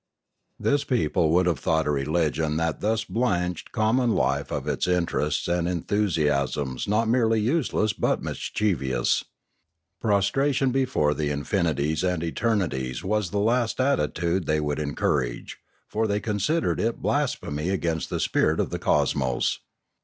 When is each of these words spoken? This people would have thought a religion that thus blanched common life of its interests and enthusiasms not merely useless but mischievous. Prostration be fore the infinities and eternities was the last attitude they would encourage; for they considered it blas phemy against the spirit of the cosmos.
This 0.59 0.83
people 0.83 1.29
would 1.29 1.45
have 1.45 1.59
thought 1.59 1.85
a 1.85 1.91
religion 1.91 2.57
that 2.57 2.79
thus 2.81 3.03
blanched 3.03 3.71
common 3.71 4.15
life 4.15 4.51
of 4.51 4.67
its 4.67 4.87
interests 4.87 5.47
and 5.47 5.67
enthusiasms 5.67 6.87
not 6.87 7.07
merely 7.07 7.39
useless 7.39 7.93
but 7.93 8.19
mischievous. 8.23 9.23
Prostration 10.01 10.71
be 10.71 10.85
fore 10.85 11.13
the 11.13 11.29
infinities 11.29 12.03
and 12.03 12.23
eternities 12.23 13.03
was 13.03 13.29
the 13.29 13.37
last 13.37 13.79
attitude 13.79 14.47
they 14.47 14.59
would 14.59 14.79
encourage; 14.79 15.59
for 15.87 16.07
they 16.07 16.19
considered 16.19 16.79
it 16.79 16.99
blas 17.03 17.35
phemy 17.35 17.71
against 17.71 18.09
the 18.09 18.19
spirit 18.19 18.59
of 18.59 18.71
the 18.71 18.79
cosmos. 18.79 19.59